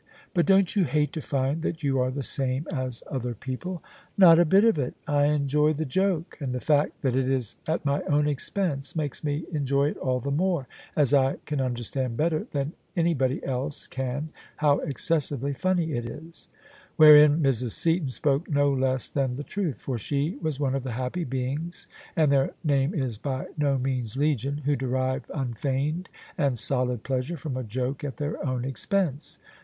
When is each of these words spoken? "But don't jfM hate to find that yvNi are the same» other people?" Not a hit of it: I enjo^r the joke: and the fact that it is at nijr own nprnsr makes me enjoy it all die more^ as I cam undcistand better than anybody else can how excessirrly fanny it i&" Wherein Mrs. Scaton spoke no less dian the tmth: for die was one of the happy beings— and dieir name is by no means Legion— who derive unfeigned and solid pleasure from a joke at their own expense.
"But 0.33 0.47
don't 0.47 0.65
jfM 0.67 0.85
hate 0.85 1.13
to 1.13 1.21
find 1.21 1.61
that 1.61 1.77
yvNi 1.77 1.99
are 1.99 2.09
the 2.09 2.23
same» 2.23 2.65
other 3.11 3.35
people?" 3.35 3.83
Not 4.17 4.39
a 4.39 4.45
hit 4.51 4.63
of 4.63 4.79
it: 4.79 4.95
I 5.07 5.25
enjo^r 5.25 5.75
the 5.77 5.85
joke: 5.85 6.39
and 6.39 6.53
the 6.55 6.59
fact 6.59 7.03
that 7.03 7.15
it 7.15 7.29
is 7.29 7.55
at 7.67 7.85
nijr 7.85 8.09
own 8.09 8.25
nprnsr 8.25 8.95
makes 8.95 9.23
me 9.23 9.45
enjoy 9.51 9.89
it 9.89 9.97
all 9.97 10.19
die 10.19 10.31
more^ 10.31 10.65
as 10.95 11.13
I 11.13 11.35
cam 11.45 11.59
undcistand 11.59 12.15
better 12.17 12.47
than 12.49 12.73
anybody 12.95 13.45
else 13.45 13.85
can 13.85 14.31
how 14.57 14.79
excessirrly 14.79 15.55
fanny 15.55 15.91
it 15.91 16.05
i&" 16.05 16.49
Wherein 16.95 17.39
Mrs. 17.43 17.73
Scaton 17.73 18.09
spoke 18.09 18.49
no 18.49 18.73
less 18.73 19.11
dian 19.11 19.35
the 19.35 19.43
tmth: 19.43 19.75
for 19.75 19.99
die 19.99 20.33
was 20.41 20.59
one 20.59 20.73
of 20.73 20.81
the 20.81 20.93
happy 20.93 21.25
beings— 21.25 21.87
and 22.15 22.31
dieir 22.31 22.53
name 22.63 22.95
is 22.95 23.19
by 23.19 23.49
no 23.55 23.77
means 23.77 24.17
Legion— 24.17 24.57
who 24.65 24.75
derive 24.75 25.29
unfeigned 25.31 26.09
and 26.39 26.57
solid 26.57 27.03
pleasure 27.03 27.37
from 27.37 27.55
a 27.55 27.61
joke 27.63 28.03
at 28.03 28.17
their 28.17 28.43
own 28.43 28.65
expense. 28.65 29.37